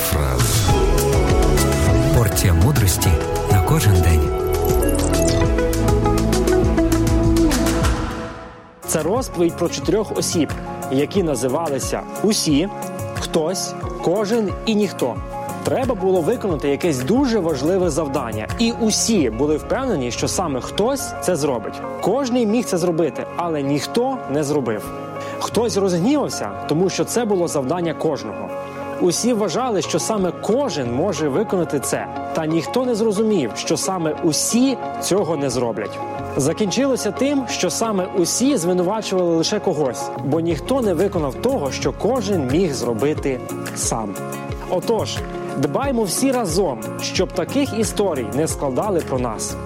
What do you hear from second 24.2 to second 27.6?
не зробив. Хтось розгнівався, тому що це було